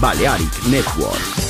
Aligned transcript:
Balearic 0.00 0.66
Network. 0.70 1.49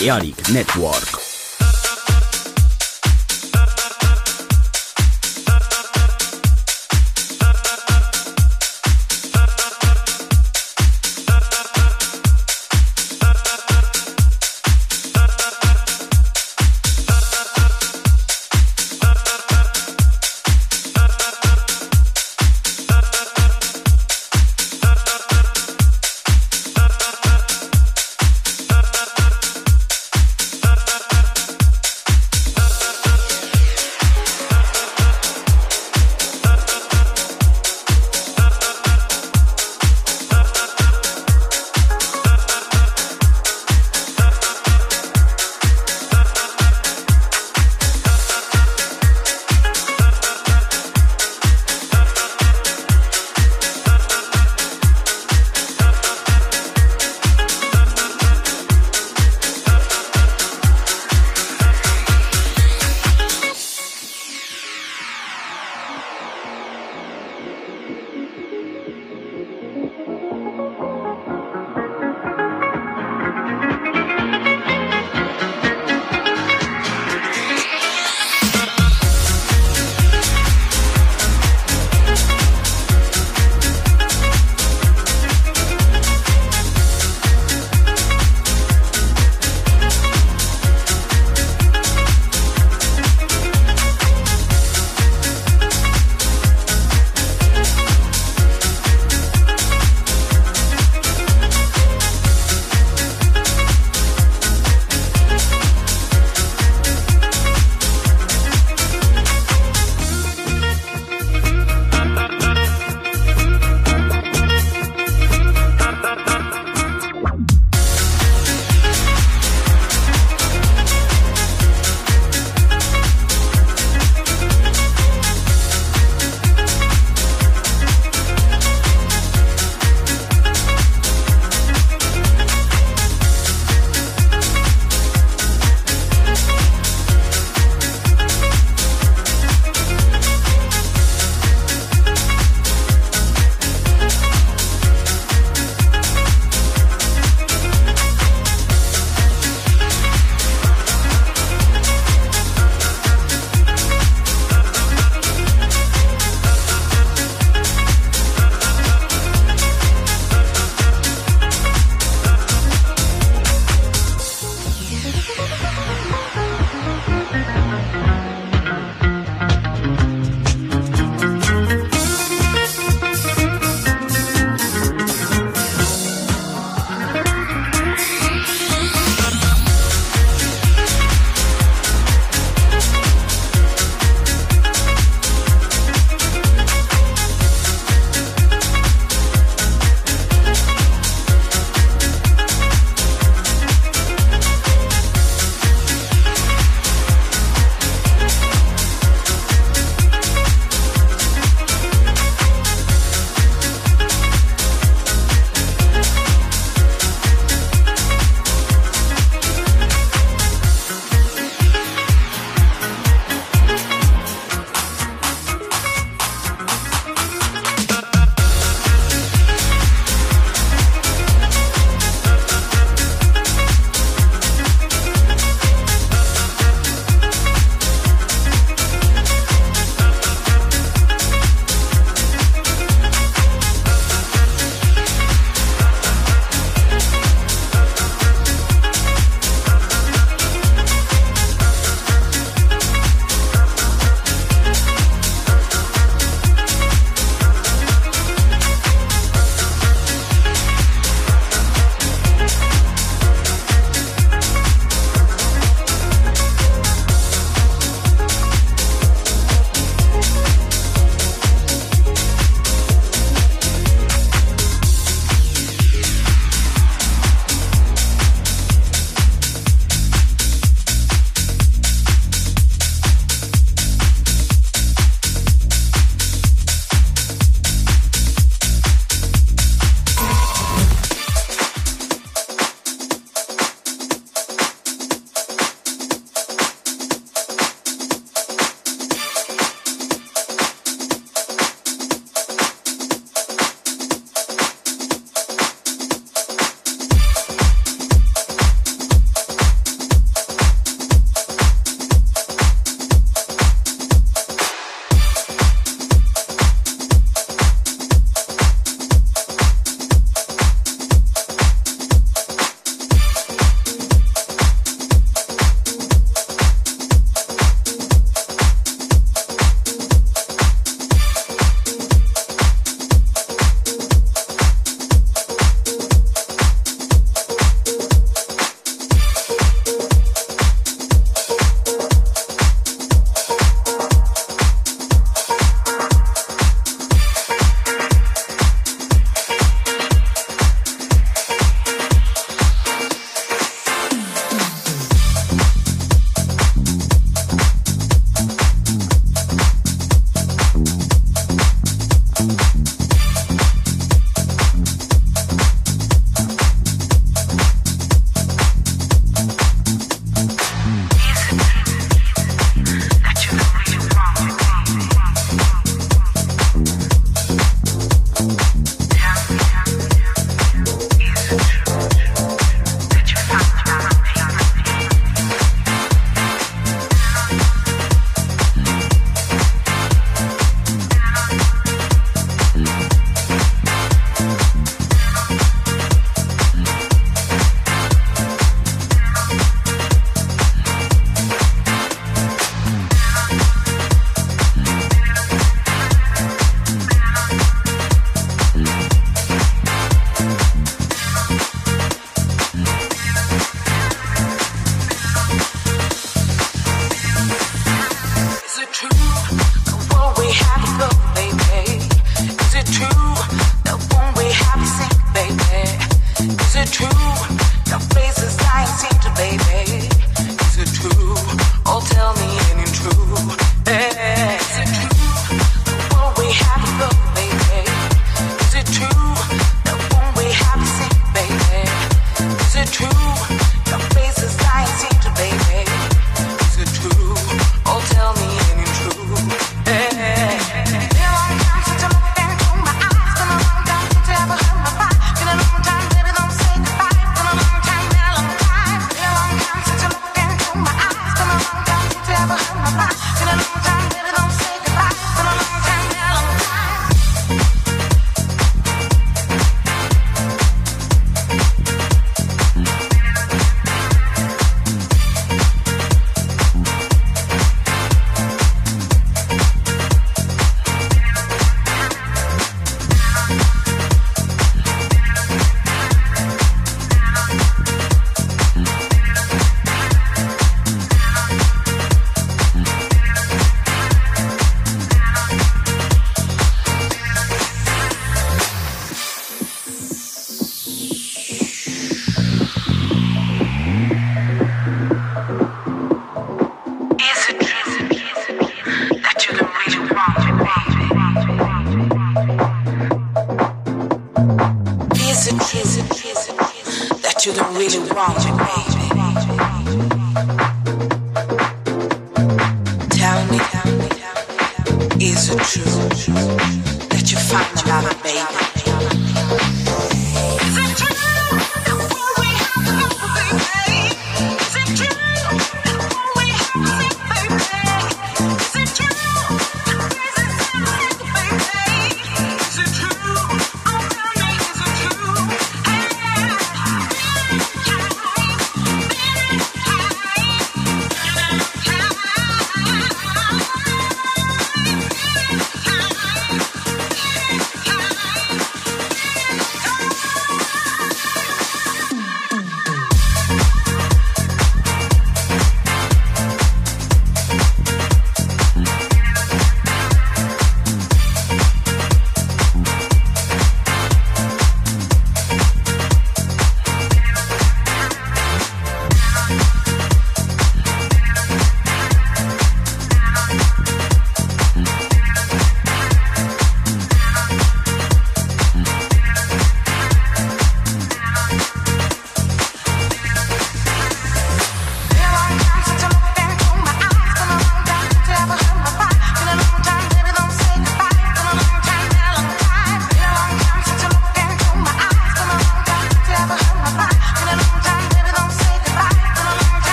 De 0.00 0.06
Balearic 0.06 0.48
Network. 0.48 1.19